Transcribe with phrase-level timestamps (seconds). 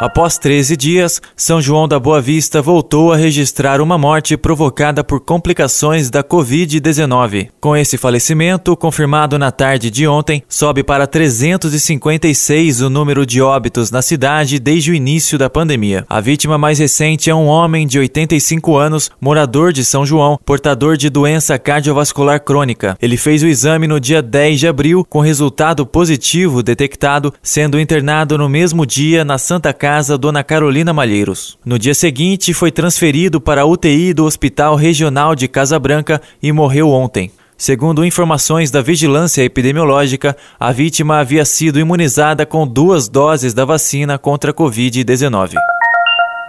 [0.00, 5.18] Após 13 dias, São João da Boa Vista voltou a registrar uma morte provocada por
[5.18, 7.48] complicações da Covid-19.
[7.60, 13.90] Com esse falecimento, confirmado na tarde de ontem, sobe para 356 o número de óbitos
[13.90, 16.06] na cidade desde o início da pandemia.
[16.08, 20.96] A vítima mais recente é um homem de 85 anos, morador de São João, portador
[20.96, 22.96] de doença cardiovascular crônica.
[23.02, 28.38] Ele fez o exame no dia 10 de abril, com resultado positivo detectado, sendo internado
[28.38, 31.58] no mesmo dia na Santa Casa casa Dona Carolina Malheiros.
[31.64, 36.52] No dia seguinte, foi transferido para a UTI do Hospital Regional de Casa Branca e
[36.52, 37.30] morreu ontem.
[37.56, 44.18] Segundo informações da Vigilância Epidemiológica, a vítima havia sido imunizada com duas doses da vacina
[44.18, 45.54] contra a Covid-19.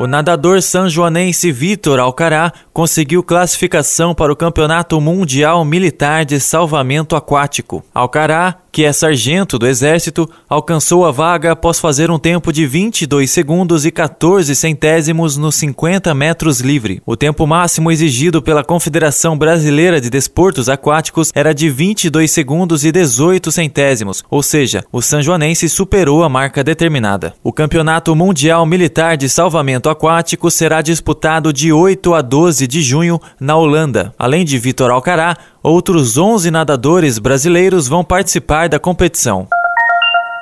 [0.02, 7.84] O nadador sanjoanense Vitor Alcará conseguiu classificação para o Campeonato Mundial Militar de Salvamento Aquático.
[7.94, 13.30] Alcará que é sargento do Exército, alcançou a vaga após fazer um tempo de 22
[13.30, 17.02] segundos e 14 centésimos nos 50 metros livre.
[17.06, 22.92] O tempo máximo exigido pela Confederação Brasileira de Desportos Aquáticos era de 22 segundos e
[22.92, 27.34] 18 centésimos, ou seja, o sanjoanense superou a marca determinada.
[27.44, 33.20] O Campeonato Mundial Militar de Salvamento Aquático será disputado de 8 a 12 de junho
[33.40, 34.14] na Holanda.
[34.18, 39.46] Além de Vitor Alcará, Outros 11 nadadores brasileiros vão participar da competição.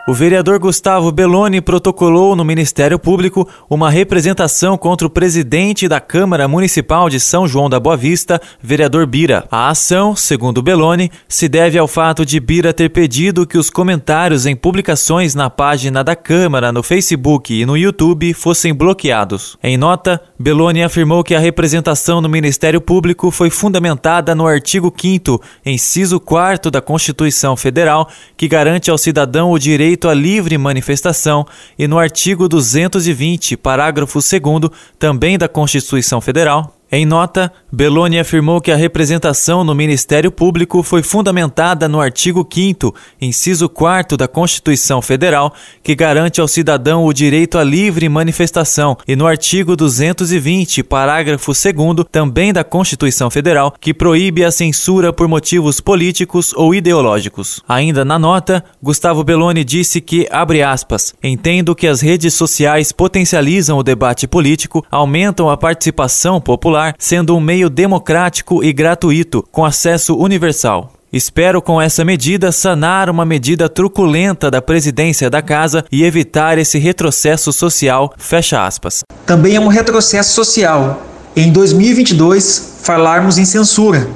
[0.10, 6.48] O vereador Gustavo Belloni protocolou no Ministério Público uma representação contra o presidente da Câmara
[6.48, 9.46] Municipal de São João da Boa Vista, vereador Bira.
[9.52, 14.46] A ação, segundo Belloni, se deve ao fato de Bira ter pedido que os comentários
[14.46, 19.58] em publicações na página da Câmara no Facebook e no YouTube fossem bloqueados.
[19.62, 25.42] Em nota, Belloni afirmou que a representação no Ministério Público foi fundamentada no artigo 5
[25.66, 31.46] inciso 4 da Constituição Federal, que garante ao cidadão o direito direito à livre manifestação
[31.78, 38.72] e no artigo 220, parágrafo 2 também da Constituição Federal, em nota, Belloni afirmou que
[38.72, 45.54] a representação no Ministério Público foi fundamentada no artigo 5 inciso 4 da Constituição Federal,
[45.84, 52.08] que garante ao cidadão o direito à livre manifestação, e no artigo 220, parágrafo 2
[52.10, 57.62] também da Constituição Federal, que proíbe a censura por motivos políticos ou ideológicos.
[57.68, 63.78] Ainda na nota, Gustavo Belloni disse que, abre aspas, entendo que as redes sociais potencializam
[63.78, 70.16] o debate político, aumentam a participação popular sendo um meio democrático e gratuito, com acesso
[70.16, 70.94] universal.
[71.12, 76.78] Espero com essa medida sanar uma medida truculenta da presidência da casa e evitar esse
[76.78, 78.14] retrocesso social.
[78.18, 79.04] Fecha aspas.
[79.26, 81.02] Também é um retrocesso social.
[81.36, 84.08] Em 2022, falarmos em censura.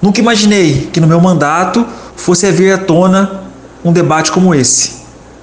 [0.00, 1.84] Nunca imaginei que no meu mandato
[2.14, 3.42] fosse vir à tona
[3.84, 5.00] um debate como esse.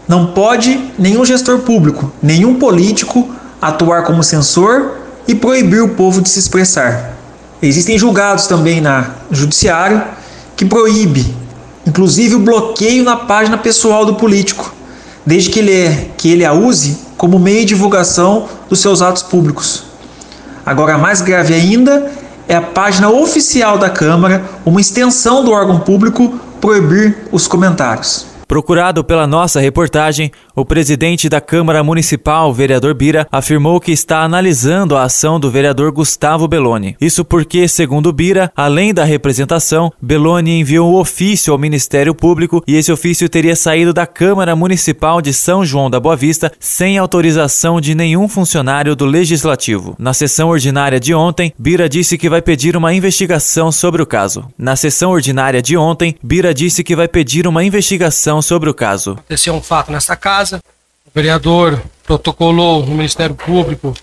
[0.07, 3.29] Não pode nenhum gestor público, nenhum político
[3.61, 4.91] atuar como censor
[5.27, 7.13] e proibir o povo de se expressar.
[7.61, 10.01] Existem julgados também na judiciário
[10.55, 11.35] que proíbe,
[11.85, 14.73] inclusive o bloqueio na página pessoal do político,
[15.25, 19.23] desde que ele, é, que ele a use como meio de divulgação dos seus atos
[19.23, 19.83] públicos.
[20.65, 22.11] Agora, mais grave ainda
[22.47, 28.25] é a página oficial da Câmara, uma extensão do órgão público, proibir os comentários.
[28.47, 34.95] Procurado pela nossa reportagem, o presidente da Câmara Municipal, vereador Bira, afirmou que está analisando
[34.95, 36.95] a ação do vereador Gustavo Belloni.
[37.01, 42.77] Isso porque, segundo Bira, além da representação, Belloni enviou um ofício ao Ministério Público e
[42.77, 47.81] esse ofício teria saído da Câmara Municipal de São João da Boa Vista sem autorização
[47.81, 49.93] de nenhum funcionário do Legislativo.
[49.99, 54.45] Na sessão ordinária de ontem, Bira disse que vai pedir uma investigação sobre o caso.
[54.57, 59.11] Na sessão ordinária de ontem, Bira disse que vai pedir uma investigação sobre o caso.
[59.11, 60.59] Aconteceu um fato nessa casa.
[61.05, 63.93] O vereador protocolou no Ministério Público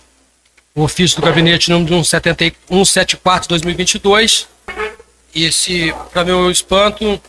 [0.75, 4.47] o ofício do gabinete número 174-2022.
[5.35, 7.21] E esse, para meu espanto,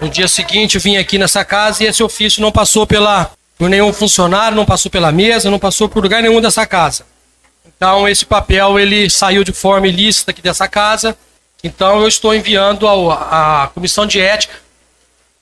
[0.00, 3.68] no dia seguinte eu vim aqui nessa casa e esse ofício não passou pela, por
[3.68, 7.04] nenhum funcionário, não passou pela mesa, não passou por lugar nenhum dessa casa.
[7.76, 11.14] Então esse papel ele saiu de forma ilícita aqui dessa casa.
[11.62, 14.54] Então eu estou enviando à comissão de ética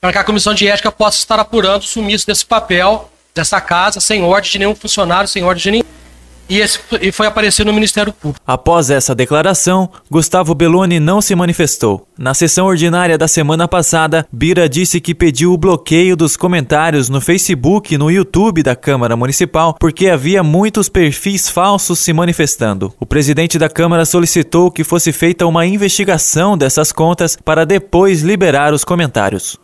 [0.04, 4.00] para que a comissão de ética possa estar apurando o sumiço desse papel, dessa casa,
[4.00, 5.90] sem ordem de nenhum funcionário, sem ordem de ninguém.
[6.46, 8.38] e, esse, e foi aparecer no Ministério Público.
[8.46, 12.06] Após essa declaração, Gustavo Belloni não se manifestou.
[12.18, 17.18] Na sessão ordinária da semana passada, Bira disse que pediu o bloqueio dos comentários no
[17.18, 22.92] Facebook e no YouTube da Câmara Municipal porque havia muitos perfis falsos se manifestando.
[23.00, 28.74] O presidente da Câmara solicitou que fosse feita uma investigação dessas contas para depois liberar
[28.74, 29.63] os comentários.